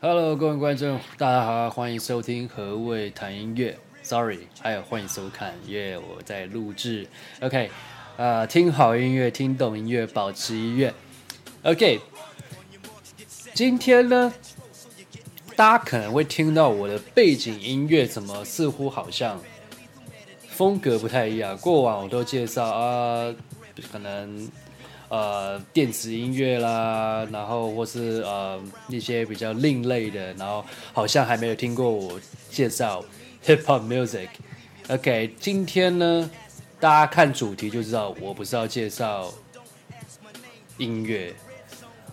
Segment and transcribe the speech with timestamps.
[0.00, 3.76] Hello，各位观众，大家好，欢迎收听何谓谈音乐。
[4.00, 7.08] Sorry，还有欢迎收看，因为我在录制。
[7.40, 7.66] OK，
[8.16, 10.94] 啊、呃，听好音乐，听懂音乐，保持音乐。
[11.64, 12.00] OK，
[13.52, 14.32] 今天呢，
[15.56, 19.42] 大家可能会听到我的背景音乐，怎么似乎好像
[20.46, 21.58] 风格不太一样。
[21.58, 23.34] 过往我都介绍啊，
[23.90, 24.48] 可能。
[25.10, 30.62] 呃，电子音乐啦，然后或是呃一些比较另类的，然后
[30.92, 33.02] 好像还没有听过我介绍
[33.42, 34.28] hip hop music。
[34.88, 36.30] OK，今天呢，
[36.78, 39.32] 大家看主题就知道我不是要介绍
[40.76, 41.34] 音乐。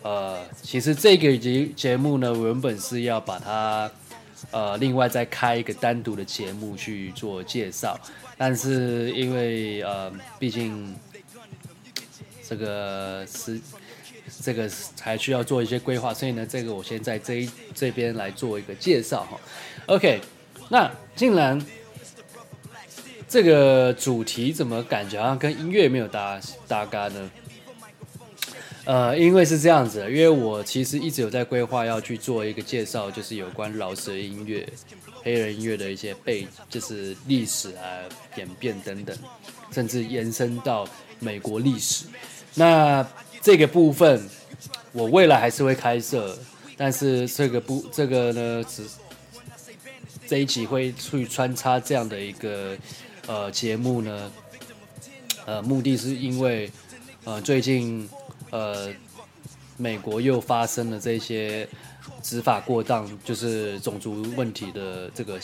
[0.02, 3.92] 呃，其实这个节节目呢，原本是要把它
[4.52, 8.00] 呃另外再开一个单独的节目去做介绍，
[8.38, 10.96] 但是因为呃毕竟。
[12.48, 13.60] 这个是
[14.42, 14.70] 这个
[15.02, 19.40] 还需要做一些规划，所以呢，这个我先在这一这边来做一个介绍哈。
[19.88, 20.20] OK，
[20.70, 21.60] 那竟然
[23.28, 27.32] 这个主题怎么感觉好像跟音乐没有搭搭嘎呢？
[28.86, 34.68] 呃，因为是这样子，因为我其实一直有在规划要去做一个介绍，就是有关饶舌音乐、
[35.24, 38.06] 黑人音乐的一些背，就是历史啊、
[38.36, 39.18] 演变等等，
[39.72, 40.88] 甚至延伸到
[41.20, 42.06] 美国历史。
[42.58, 43.06] 那
[43.42, 44.28] 这个部分，
[44.94, 46.38] 我未来还是会开设，
[46.78, 48.88] 但是这个不，这个呢，只
[50.26, 52.78] 这一集会去穿插这样的一个
[53.28, 54.32] 呃节目呢，
[55.46, 56.72] 呃，目的是因为
[57.26, 58.10] 呃最近
[58.52, 58.90] 呃
[59.76, 61.68] 美国又发生了这些
[62.24, 65.40] 执法过当，就是种族问题的这个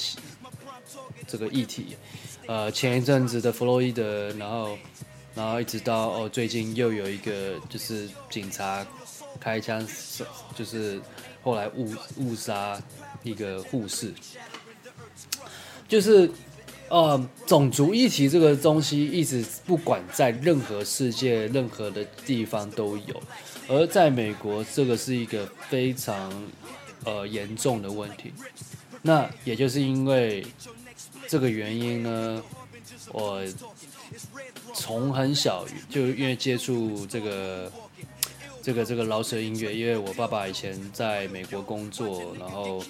[1.28, 1.98] 这个议题，
[2.48, 4.78] 呃，前一阵子的弗洛伊德，然后。
[5.34, 8.86] 然后一直到哦，最近又有一个就是警察
[9.40, 9.88] 开枪，
[10.54, 11.00] 就是
[11.42, 12.78] 后来误误杀
[13.24, 14.14] 一个护士，
[15.88, 16.30] 就是
[16.90, 23.24] 呃，种族议题这个东西一直不管在任何世界任何的地方都有，
[23.70, 26.30] 而在美国这个是一个非常
[27.06, 28.34] 呃严重的问题。
[29.02, 30.46] 那也就是因为
[31.30, 32.44] 这个原因呢，
[33.14, 33.42] 我。
[34.74, 37.72] 从很小就因为接触这个
[38.62, 42.84] 这个这个饶舌音乐，因为我爸爸以前在美国工作，然后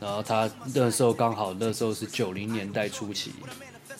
[0.00, 3.32] 然后他那时候刚好那时候是九零年代初期，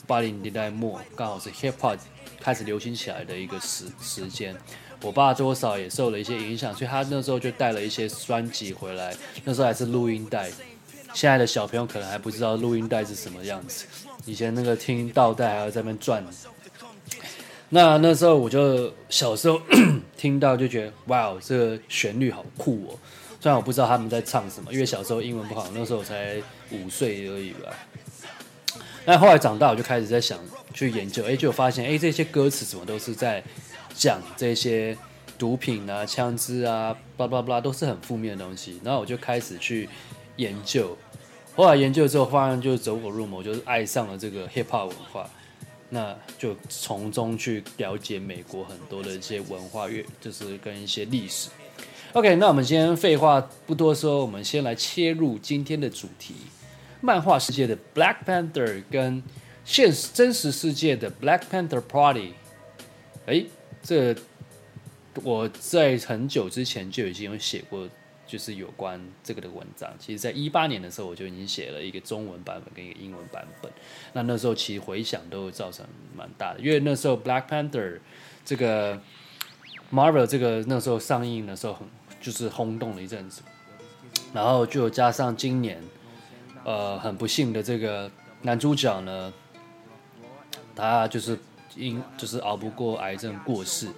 [0.06, 1.98] 八零年代末刚好是 hip hop
[2.40, 4.56] 开始流行起来的一个时时间。
[5.02, 10.50] 我爸多少也受了一些影响，所以他那时候就带了一些专辑回来，那时候还是录音带。
[11.14, 13.86] 现在的小朋友可能还不知道录音带是什么样子，
[14.24, 16.24] 以前那个听倒带还要在那边转。
[17.70, 19.60] 那那时候我就小时候
[20.16, 22.98] 听到就觉得哇哦，这个旋律好酷哦！
[23.40, 26.36] 虽然我不知道他们在唱什么，因为小时候英文不好，那时候我才
[26.70, 27.70] 五岁而已吧。
[29.04, 30.38] 但后来长大，我就开始在想
[30.72, 33.42] 去研究，哎，就发现哎，这些歌词怎么都是在
[33.94, 34.96] 讲这些
[35.38, 38.80] 毒品啊、枪支啊、巴拉巴拉，都是很负面的东西。
[38.82, 39.88] 然后我就开始去
[40.36, 40.96] 研究，
[41.54, 45.28] 后来研究之后，发现就走火入魔，就是爱上了这个 hip hop 文化。
[45.90, 51.48] 那就从中去了解美国很多的一些文化，乐就是跟一些历史。
[52.12, 56.34] OK，那我们今天废话不多说，我们先来切入今天的主题：
[57.00, 59.22] 漫画世界的 Black Panther 跟
[59.64, 62.34] 现实真实世界的 Black Panther Party。
[63.26, 63.44] 哎，
[63.82, 64.14] 这
[65.22, 67.88] 我在很久之前就已经有写过。
[68.28, 73.72] 就是有关这个的文章，其实在一八年的时候我就已经写了一个中文版本跟一个英文版本。
[74.12, 77.98] 那那时候其实回响都造成蛮大的，因为那时候 Black Panther
[78.44, 79.00] 这个
[79.90, 81.88] Marvel 这个那时候上映的时候很
[82.20, 83.40] 就是轰动了一阵子，
[84.34, 85.82] 然后就加上今年
[86.64, 88.10] 呃很不幸的这个
[88.42, 89.32] 男主角呢，
[90.76, 91.38] 他就是
[91.74, 93.88] 因就是熬不过癌症过世，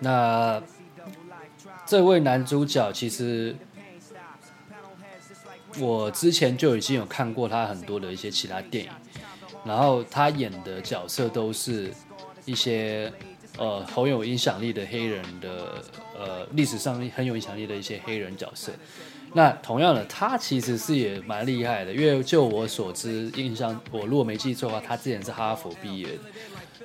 [0.00, 0.60] 那。
[1.90, 3.52] 这位男主角其实，
[5.80, 8.90] 我之前就已经有看过他很多的一些其他电影，
[9.64, 11.92] 然后他演的角色都是
[12.44, 13.12] 一些
[13.58, 15.82] 呃很有影响力的黑人的
[16.16, 18.70] 呃历史上很有影响力的一些黑人角色。
[19.32, 26.18] 那同样的，他其实是也蛮厉害的，因为就我所知，印象我如果没记错的话，他之前是哈佛毕业的，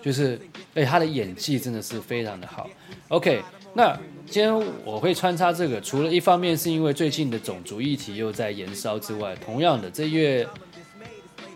[0.02, 0.42] 就是
[0.74, 2.68] 哎他的演技真的是非常的好。
[3.10, 3.44] OK。
[3.78, 3.94] 那
[4.26, 4.56] 今天
[4.86, 10.48] 我会穿插这个，除了一方面是因为最近的种族议题又在燃烧之外，同样的，这月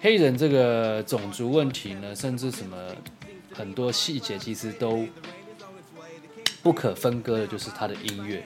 [0.02, 2.76] 黑人这个种族问题呢，甚至什么
[3.54, 5.06] 很多细节其实都
[6.62, 8.44] 不可分割的，就是他的音乐。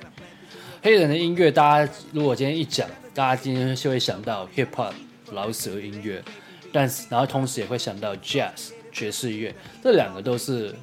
[0.83, 4.93] 黑人的音乐，大家如果今天一讲，大家今天就会想到 hip hop
[5.31, 6.23] 饶舌音乐，
[6.71, 10.75] 但是然后同时也会想到 jazz 爵士乐，这两个都是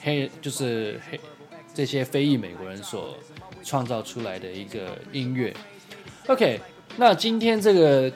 [0.00, 1.20] 黑就是黑
[1.78, 3.16] 这些非裔美国人所
[3.62, 5.54] 创造出来的一个音乐。
[6.26, 6.60] OK，
[6.96, 8.12] 那今天这个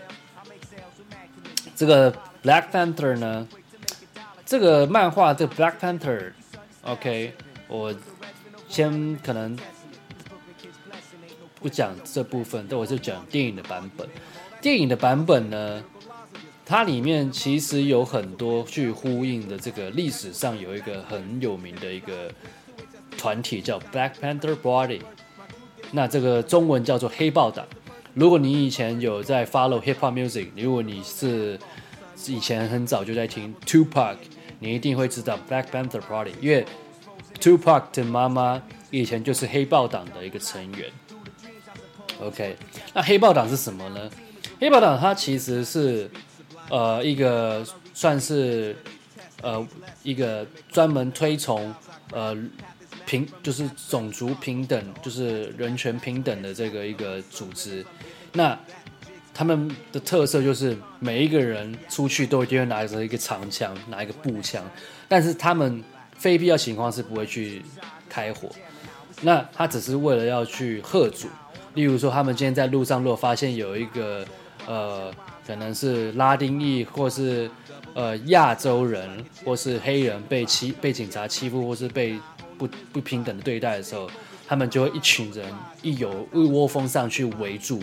[1.76, 2.12] 这个
[2.42, 3.46] Black Panther 呢？
[4.44, 7.34] 这个漫画这个 Black Panther，OK，
[7.68, 7.94] 我
[8.68, 9.56] 先可能
[11.60, 14.08] 不讲这部分，但我就讲电影的版本。
[14.60, 15.84] 电影的版本呢，
[16.66, 19.56] 它里面其实有很多去呼应的。
[19.56, 22.28] 这个历史上有一个很有名的一个
[23.22, 25.00] 团体叫 Black Panther Party，
[25.92, 27.64] 那这个中文叫做黑豹党。
[28.14, 31.56] 如果你以前有在 follow hip hop music，如果你是
[32.26, 34.16] 以前很早就在听 Tupac。
[34.58, 36.64] 你一定会知道 Black Panther Party，因为
[37.40, 40.88] Tupac 的妈妈以前就是黑豹党的一个成员。
[42.20, 42.56] OK，
[42.94, 44.08] 那黑豹党是什么呢？
[44.60, 46.08] 黑豹党它其实是
[46.70, 48.76] 呃一个算是
[49.42, 49.66] 呃
[50.04, 51.74] 一个专门推崇
[52.12, 52.36] 呃
[53.12, 57.84] 平就是种族平等就是人权平等的这个一个组织。
[58.32, 58.58] 那
[59.34, 64.64] 他们的特色就是每一个人出去都一定会拿着一个长枪，拿一个步枪，
[65.08, 65.84] 但是他们
[66.16, 67.62] 非必要情况是不会去
[68.08, 68.48] 开火。
[69.20, 71.28] 那他只是为了要去吓阻，
[71.74, 74.24] 例如说他们今天在路上如果发现有一个
[74.66, 75.12] 呃
[75.46, 77.50] 可能是拉丁裔或是
[77.94, 82.18] 呃亚洲人或是黑人被欺被警察欺负或是被
[82.66, 84.08] 不不平等的对待的时候，
[84.46, 87.82] 他们就会一群人一有一窝蜂上去围住。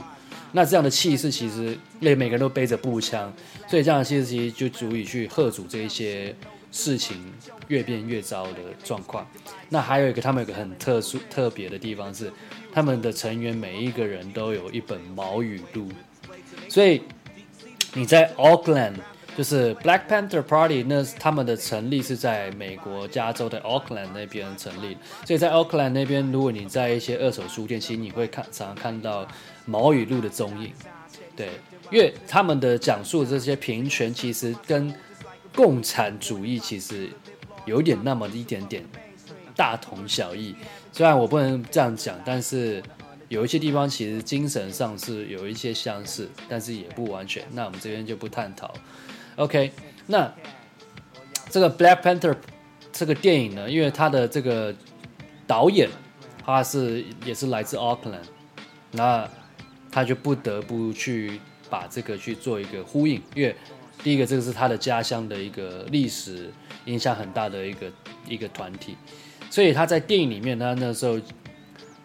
[0.51, 3.31] 那这样的气势，其实因为每个人都背着步枪，
[3.67, 6.35] 所以这样的气势其实就足以去吓阻这一些
[6.71, 7.17] 事情
[7.67, 9.27] 越变越糟的状况。
[9.69, 12.31] 那还有一个，他们有个很特殊特别的地方是，
[12.73, 15.87] 他们的成员每一个人都有一本毛语录，
[16.67, 17.03] 所以
[17.93, 18.95] 你在 Auckland
[19.37, 29.27] 就是 Black Panther Party，那他们的成立是在美国加州的 Auckland 那边成立，所以在 Auckland 那边，如果你在一些二手书店，其实你会看常常看到。
[29.65, 30.73] 毛语录的踪影，
[31.35, 31.51] 对，
[31.91, 34.91] 因为他们的讲述这些平权，其实跟
[35.53, 37.07] 共产主义其实
[37.65, 38.83] 有点那么一点点
[39.55, 40.55] 大同小异。
[40.91, 42.81] 虽然我不能这样讲，但是
[43.27, 47.43] 有一些地方其实精神上是有一些相似，但是也不完全。
[47.51, 48.73] 那我们这边就不探讨。
[49.39, 49.71] OK，
[50.05, 50.31] 那
[51.49, 52.35] 这个 Black Panther
[52.91, 54.73] 这个电影呢，因为他的这个
[55.47, 55.89] 导演
[56.45, 58.27] 他是也是来自 Auckland，
[58.91, 59.27] 那。
[59.91, 63.55] 他就不得不去把这个去做一个呼应，因为
[64.03, 66.51] 第一个这个是他的家乡的一个历史
[66.85, 67.91] 影响很大的一个
[68.27, 68.95] 一个团体，
[69.49, 71.19] 所以他在电影里面，他那时候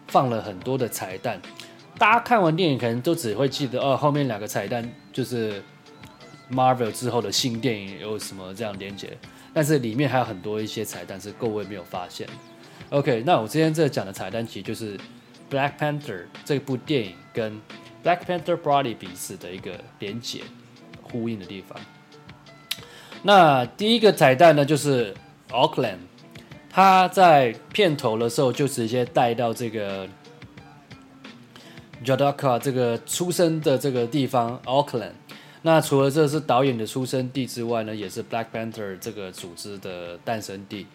[0.07, 1.39] 放了很多的彩蛋。
[1.99, 5.61] 大家看完电影可能都只会记得哦，后面两个彩蛋就是
[6.51, 9.17] Marvel 之后的新电影有什么这样连接，
[9.53, 12.27] 但是里面还有很多一些彩蛋是各位没有发现。
[12.89, 14.99] OK，那我今天这讲的彩蛋其实就是。
[15.47, 17.61] Black Panther 这部电影跟
[18.03, 20.41] Black Panther Body 彼此的一个连接、
[21.03, 21.79] 呼应的地方。
[23.21, 25.13] 那第一个彩蛋呢，就是
[25.51, 25.99] Auckland，
[26.67, 30.09] 他在片头的时候就直接带到这个
[32.03, 35.13] Jadaka 这个出生的这个地方 Auckland。
[35.65, 40.85] 那除了这是导演的出生地之外呢，也是 Black Panther 这个组织的诞生地。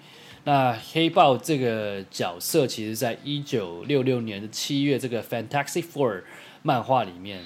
[0.45, 6.19] 那黑豹这个角色，其实在一九六六年的七月，这个《Fantastic Four》
[6.63, 7.43] 漫画里面，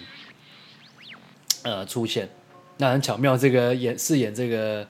[1.62, 2.28] 呃，出现。
[2.76, 4.86] 那很巧妙，这个演饰演这个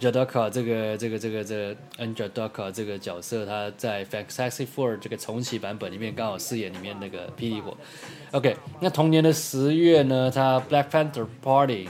[0.00, 7.76] Jadaka 这个这个这个这个 N'Jadaka 这个角色，他在《Fantastic Four》这个重启版本里面，刚好饰演里面那个霹雳火。
[8.32, 11.88] OK，那同年的十月呢，他 Black Panther Party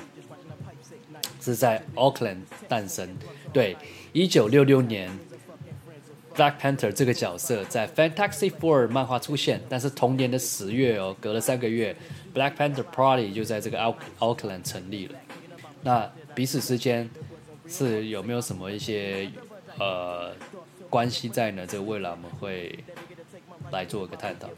[1.40, 3.16] 是在 Auckland 诞生。
[3.52, 3.76] 对，
[4.12, 5.10] 一九六六年。
[6.34, 11.94] Black Panther 这个角色在 Fantastic Four 漫画出现，但是同年的十月哦，隔了三个月
[12.34, 13.78] ，Black Panther Party 就在这个
[14.18, 15.18] Auckland 成立了。
[15.82, 17.10] 那彼此之间
[17.68, 19.30] 是有没有什么一些
[19.78, 20.32] 呃
[20.88, 21.66] 关系在呢？
[21.66, 22.82] 这个未来我们会
[23.70, 24.48] 来做一个探讨。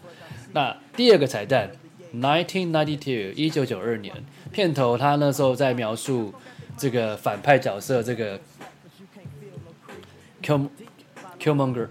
[0.55, 1.69] 那第二个彩蛋
[2.15, 4.15] ，1992一九九二年
[4.53, 6.33] 片头，他那时候在描述
[6.79, 8.39] 这个反派角色这个
[10.41, 10.69] Kill
[11.41, 11.89] Killmonger，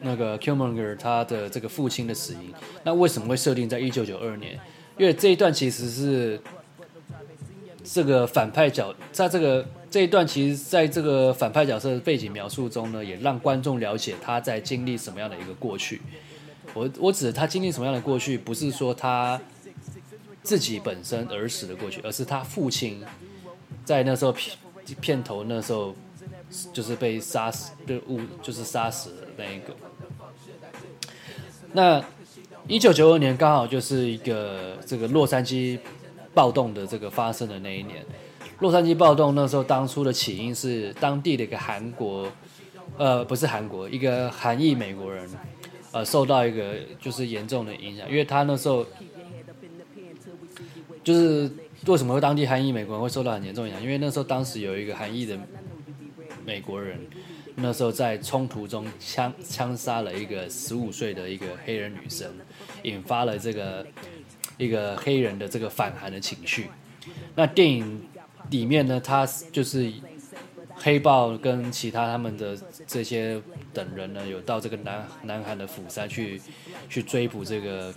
[0.00, 2.54] 那个 Killmonger 他的这个父亲的死因，
[2.84, 4.58] 那为什么会设定在一九九二年？
[4.96, 6.40] 因为这一段其实是
[7.84, 16.00] 这个反派角，在这个这一段其实在这个反派角色的背景描述中呢，也让观众了解他在经历什么样的一个过去。
[16.76, 19.40] 我我指他经历什么样的过去，不是说他
[20.42, 23.02] 自己本身儿时的过去，而是他父亲
[23.82, 24.58] 在那时候片
[25.00, 25.96] 片头那时候
[26.74, 29.74] 就是被杀死，被误就是杀死的那一个。
[31.72, 32.04] 那
[32.68, 35.78] 一九九二年刚好就是一个这个洛杉矶
[36.34, 38.04] 暴动的这个发生的那一年。
[38.60, 42.30] 洛杉矶暴动那时候当初的起因是当地的一个韩国，
[42.98, 45.26] 呃，不是韩国，一个韩裔美国人。
[45.96, 48.84] 呃，受到一个就是严重的影响，因为他那时候
[51.02, 51.50] 就是
[51.86, 53.82] 为什么会当地韩裔美国人会受到很严重影响？
[53.82, 55.38] 因为那时候当时有一个韩裔的
[56.44, 57.00] 美国人，
[57.54, 62.30] 那时候在冲突中枪枪杀了一个十五岁的一个黑人女生，
[62.82, 63.86] 引发了这个
[64.58, 66.66] 一个黑人的这个反韩的情绪。
[67.34, 68.02] 那电影
[68.50, 69.90] 里面呢，他就是。
[70.78, 72.56] 黑豹跟其他他们的
[72.86, 73.40] 这些
[73.72, 76.40] 等人呢，有到这个南南韩的釜山去
[76.88, 77.92] 去追捕这个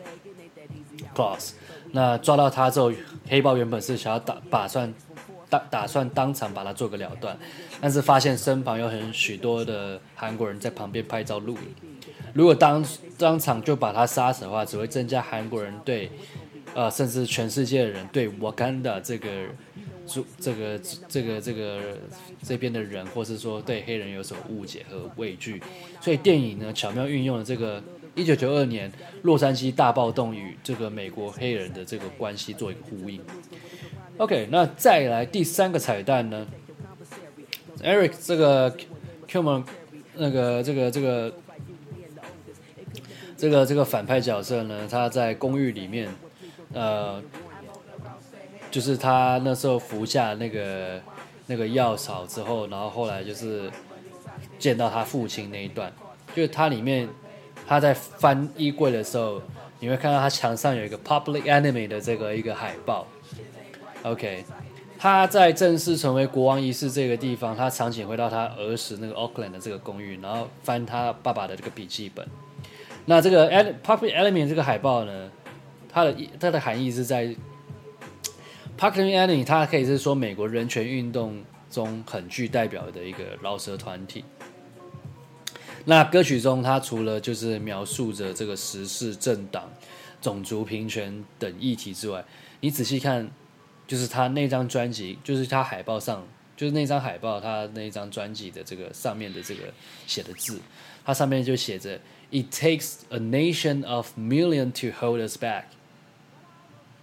[1.14, 1.52] ，cross。
[1.92, 2.92] 那抓到他之后，
[3.28, 4.94] 黑豹原本是想要打打算
[5.50, 7.38] 打打算当场把他做个了断，
[7.82, 12.00] 但是发现身旁有很许多的韩国人在旁边拍照录影。
[12.34, 12.84] 如果当
[13.18, 16.10] 当场就把他杀死的话，只会增加韩国人对
[16.74, 19.30] 呃甚至全世界的人对瓦干达这个。
[20.40, 21.82] 这个这个这个
[22.44, 25.62] 这边的人，或是说对黑人有所误解和畏惧，
[26.02, 27.82] 所以电影呢巧妙运用了这个
[28.16, 33.22] 一九九二年洛杉矶大暴动与这个美国黑人的这个关系做一个呼应。
[34.18, 36.48] OK，那再来第三个彩蛋呢
[37.82, 38.76] ？Eric 这个
[39.28, 39.64] Kilmer
[40.16, 41.34] 那个这个这个
[43.38, 46.10] 这个这个反派角色呢，他在公寓里面，
[46.74, 47.22] 呃。
[48.72, 51.02] 就是他那时候服下那个
[51.48, 53.68] 那个药草之后，然后后来就是
[54.60, 55.92] 见到他父亲那一段，
[56.36, 57.10] 就是他里面
[57.68, 59.42] 他在翻衣柜的时候，
[59.80, 63.08] 你会看到他墙上有一个 Public Enemy 的这个一个海报。
[64.04, 64.46] OK，
[65.00, 72.28] 他在正式成为国王仪式这个地方，他场景回到他儿时那个 Oakland 的这个公寓，然后翻他爸爸的这个笔记本。
[73.06, 73.50] 那这个
[73.84, 75.32] Public Enemy 这个海报呢，
[75.92, 77.36] 它的它的含义是在。
[78.80, 84.24] Public Enemy，它可以是说美国人权运动中很具代表的一个饶舌团体。
[85.84, 89.70] 那歌曲中，它除了就是描述着这个时事、政党、
[90.22, 92.24] 种族平权等议题之外，
[92.62, 93.30] 你仔细看，
[93.86, 99.64] 就是他那张专辑，就是他海报上，就是那张海报，他那张专辑的这个上面的这个
[100.08, 100.58] 写的字，
[101.04, 102.00] 它上面就写着
[102.32, 105.64] ：“It takes a nation of million to hold us back。”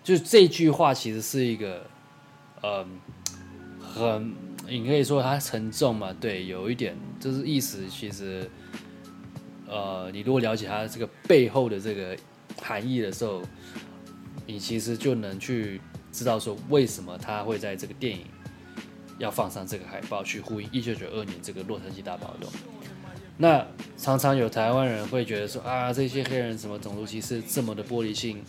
[0.06, 1.84] 就这句话其实是一个，
[2.62, 2.86] 嗯，
[3.80, 4.32] 很，
[4.68, 8.48] 你可以说它沉重嘛，对，有一点，就是意思其实，
[9.66, 12.16] 呃，你如果了解它这个背后的这个
[12.62, 13.42] 含义的时候，
[14.46, 15.80] 你其实就能去
[16.12, 18.26] 知道说为什么他会在这个电影
[19.18, 22.48] 要放上这个海报去呼应一九九二年这个洛杉矶大暴动。
[23.36, 28.40] 那常常有台湾人会觉得说啊，这些黑人什么种族歧视这么的玻璃心。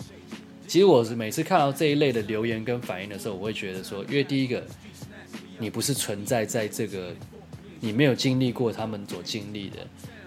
[0.67, 4.61] 其实我是每次看到这一类的留言跟反应的时候，我会觉得说，因为第一个，
[5.57, 7.15] 你不是存在在这个，
[7.79, 9.77] 你没有经历过他们所经历的，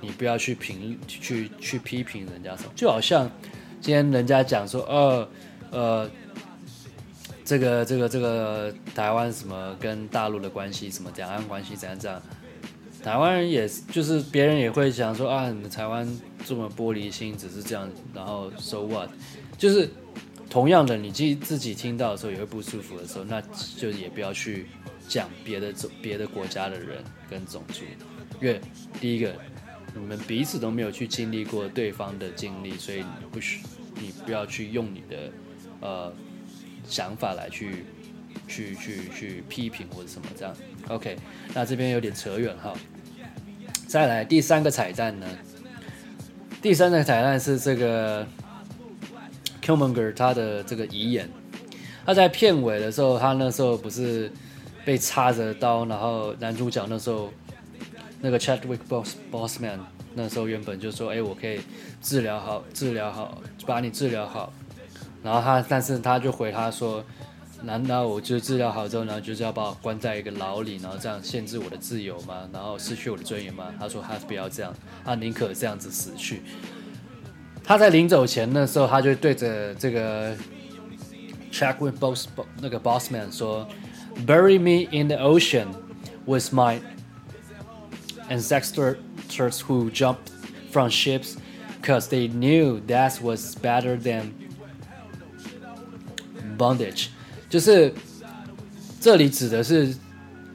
[0.01, 2.71] 你不要去评去去批评人家什么。
[2.75, 3.31] 就好像
[3.83, 5.29] 今天人家讲说，呃
[5.71, 6.11] 呃，
[7.45, 12.23] 这个这个这个台湾什么跟大陆的关系，什么两岸关系怎样这样，
[13.05, 16.09] 台湾人也就是别人也会想说啊，你们台湾
[16.47, 19.11] 这么玻璃心，只是这样，然后 so what，
[19.59, 19.87] 就是。
[20.51, 23.41] 同样的，你自自己听到的时候也会不舒服的时候，那
[23.79, 24.67] 就也不要去
[25.09, 27.85] 讲别的种别的国家的人跟种族，
[28.41, 28.61] 因为
[29.01, 29.33] 第一个，
[29.95, 33.61] 你们彼此都没有去经历过对方的经历，所以你不需
[33.95, 35.33] 你不要去用你的
[35.81, 36.13] 呃
[36.85, 37.85] 想法来去
[38.49, 40.53] 去去去批评或者什么这样。
[40.89, 41.17] OK，
[41.55, 42.75] 那这边有点扯远哈。
[43.87, 45.29] 再来第三个彩蛋呢，
[46.61, 48.27] 第三个彩蛋是这个。
[49.63, 51.29] Killmonger 他的这个遗言，
[52.05, 54.31] 他在片尾的时候，他那时候不是
[54.85, 57.33] 被插着刀，然后男主角那时候
[58.21, 59.79] 那个 Chadwick Boss Bossman
[60.15, 61.61] 那时候原本就说，哎，我可以
[62.03, 64.53] 治疗好，治疗好，把你治疗好。
[65.23, 67.05] 然后他，但是他就回他说，
[67.63, 72.49] 难道我就治疗好之后，然后就是要把我关在一个牢里，然后这样限制我的自由吗？
[72.53, 73.67] 然后失去我的尊严吗？
[73.79, 74.75] 他说他不要这样，
[75.05, 76.43] 他宁可这样子死去。
[77.64, 80.36] 他在临走前的时候，他就对着这个
[81.52, 82.28] Chadwick Boss
[82.62, 83.68] 那个 Bossman 说：“
[84.26, 85.68] Bury me in the ocean
[86.26, 86.80] with my
[88.30, 88.98] ancestors
[89.62, 90.30] who jumped
[90.72, 91.36] from ships,
[91.82, 94.32] because they knew that was better than
[96.58, 97.08] bondage。
[97.50, 97.94] 就是
[99.00, 99.96] 这里指的是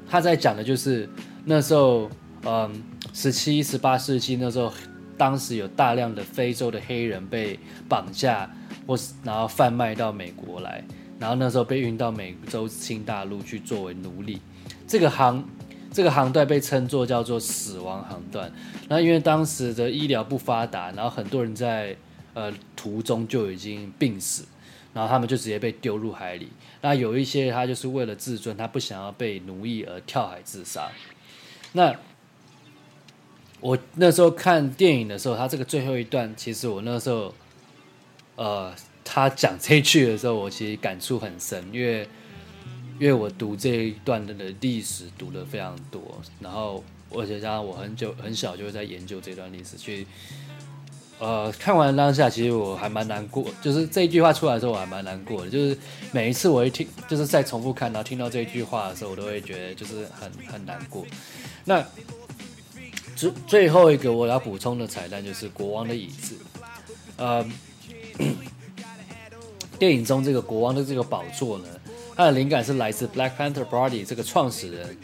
[0.08, 1.08] 他在讲的就是
[1.44, 2.10] 那时候，
[2.44, 4.72] 嗯，十七、十八世纪那时候，
[5.17, 8.49] 当时有大量的非洲的黑人被绑架
[8.85, 10.83] 或是然后贩卖到美国来，
[11.19, 14.41] 然后那时候被运到美洲新大陆去作为奴隶。
[14.87, 15.43] 这个航
[15.91, 18.51] 这个航段被称作叫做死亡航段。
[18.87, 21.95] 那因为当时的医疗不发达，然后很多人在
[22.33, 24.45] 呃途中就已经病死，
[24.93, 26.49] 然后他们就直接被丢入海里。
[26.81, 30.89] 那有一些他就是为了自尊，他不想要被奴役而跳海自杀。
[31.71, 31.95] 那
[33.65, 37.33] 我那时候看电影的时候，他这个最后一段，其实我那时候
[38.35, 38.71] 呃
[39.03, 42.07] 他讲这一句的时候，我其实感触很深，因为。
[42.97, 46.01] 因为我读这一段的历史读得非常多，
[46.39, 46.81] 然后
[47.11, 50.07] 而且加上我很久很小就会在研究这段历史，去
[51.19, 55.77] 呃看完当下，其实我还蛮难过，就是这一句话出来的时候我还蛮难过的，就是
[56.13, 61.05] 每一次我一听，就是再重复看到听到这一句话的时候，我都会觉得就是很很难过。
[61.65, 61.85] 那
[63.15, 66.35] 最最后一个我要补充的彩蛋就是国王的椅子，
[67.17, 67.45] 呃，
[69.79, 71.65] 电影中这个国王的这个宝座呢。
[72.17, 74.97] 它的灵感是来自 Black Panther Party 这个创始人，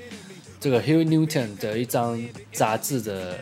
[0.62, 3.38] 这个 Huey Newton 的一张杂志的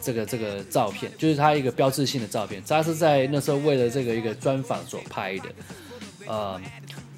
[0.00, 2.62] 这个这个照片，就是他一个标志性的照片。
[2.66, 5.44] 他是在那时候为了这个一个专访所拍的。
[6.26, 6.58] 呃，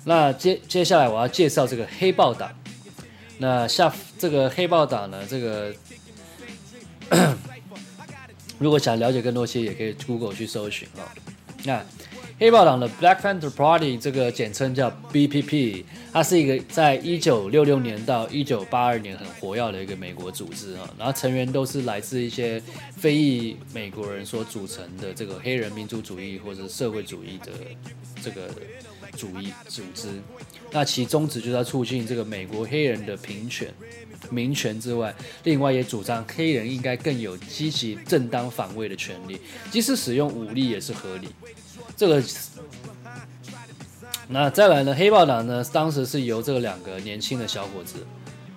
[0.05, 2.51] 那接接下来我要介绍这个黑豹党。
[3.39, 5.73] 那下这个黑豹党呢，这个
[8.59, 11.03] 如果想了解更多些，也可以 Google 去搜寻哦。
[11.65, 11.85] 那
[12.39, 22.61] 黑豹党的 Black Panther Party 这个简称叫 BPP，它是一个在一九六六年到一九八二年很活跃的一个美国组织啊，然后成员都是来自一些
[22.97, 27.53] 非裔美国人所组成的这个黑人民族主义或者社会主义的
[28.21, 28.49] 这个
[29.17, 30.09] 主义组织。
[30.73, 33.73] 那其宗旨就是要促进这个美国黑人的平权、
[34.31, 39.39] 民权之外，另外也主张黑人应该更有积极正当防卫的权利，
[39.71, 41.29] 即使使用武力也是合理。
[41.95, 42.23] 这个，
[44.29, 44.95] 那再来呢？
[44.95, 45.63] 黑豹党呢？
[45.73, 48.07] 当时是由这两个年轻的小伙子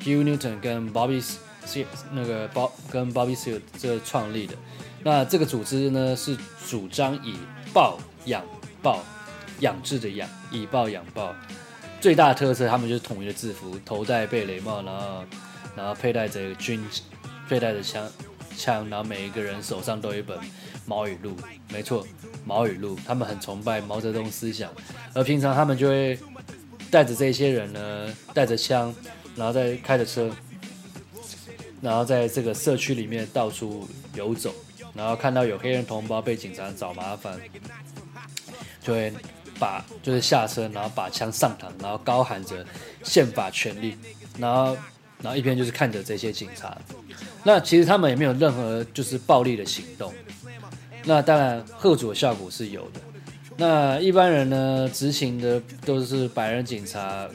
[0.01, 1.21] ，Hugh Newton 跟 Bobby
[1.65, 4.55] C 那个 B 跟 Bobby s e a l 这个创立的。
[5.03, 7.35] 那这个组织呢，是主张以
[7.73, 8.41] 豹养
[8.81, 9.03] 豹，
[9.59, 11.35] 养殖的养，以豹养豹。
[12.05, 15.23] 最大的特色，他们就是统一的制服，头戴贝雷帽，然后
[15.75, 16.85] 然后佩戴着军，
[17.49, 18.07] 佩戴着枪
[18.55, 20.37] 枪，然后每一个人手上都有一本
[20.85, 21.35] 毛语录，
[21.69, 22.05] 没错。
[22.45, 24.71] 毛语录，他们很崇拜毛泽东思想，
[25.15, 26.19] 而平常他们就会
[26.91, 28.93] 带着这些人呢，带着枪，
[29.35, 30.29] 然后再开着车，
[31.81, 34.53] 然后在这个社区里面到处游走，
[34.93, 37.35] 然后看到有黑人同胞被警察找麻烦，
[38.79, 39.11] 就会
[39.59, 42.65] 把就是下车，然后把枪上膛，然后高喊着
[43.03, 43.97] 宪法权利，
[44.37, 44.77] 然后
[45.21, 46.77] 然后一边就是看着这些警察，
[47.43, 50.13] 那其实他们也没有任何就是暴力的行动。
[51.03, 52.99] 那当然，吓阻的效果是有的。
[53.57, 57.27] 那一般人呢，执行的都是白人警察，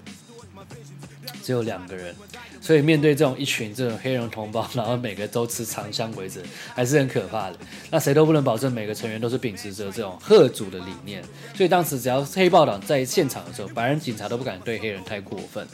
[1.42, 2.14] 只有两个人，
[2.61, 6.40] 所以面对这种一群这种黑人同胞，然后每个都持长枪围着，
[6.74, 7.57] 还是很可怕的。
[7.90, 11.22] 那谁都不能保证每个成员都是秉持着这种贺主的理念，
[11.55, 15.66] 所以当时只要黑豹党在现场的时候，白人警察都不敢对黑人太过分。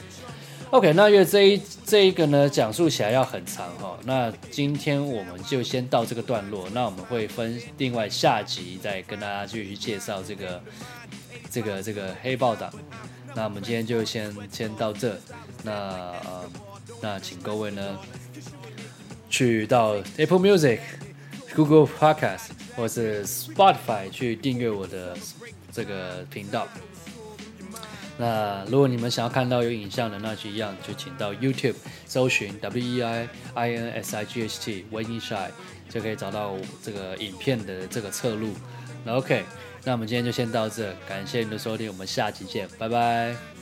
[0.69, 3.97] OK，那因为这一这一个呢，讲述起来要很长哈。
[4.03, 10.61] 那今天我们就先到这个段落，那我们会分另外下集再跟大家继续介绍这个
[11.49, 12.69] 这个这个黑豹党。
[13.33, 15.17] 那我们今天就先先到这。
[15.67, 16.49] 那呃，
[17.01, 17.99] 那请各位呢
[19.29, 20.79] 去到 Apple Music、
[21.53, 25.17] Google Podcast 或是 Spotify 去订阅我的
[25.73, 26.65] 这个频道。
[28.17, 31.75] 那如果你们想要看到有影像的，那就一样，就请到 YouTube
[32.07, 35.51] 搜寻 W E I I N S I G H T Weinshine，
[35.87, 38.55] 就可以找到这个影片的这个侧录。
[39.05, 39.43] 那 OK，
[39.83, 43.56] 那我们今天就先到这，感谢您的收听，我们下期见，拜拜。